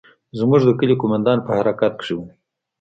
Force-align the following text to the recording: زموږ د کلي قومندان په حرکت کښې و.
زموږ 0.39 0.61
د 0.65 0.71
کلي 0.79 0.95
قومندان 1.01 1.37
په 1.45 1.51
حرکت 1.57 1.93
کښې 1.99 2.13
و. 2.17 2.21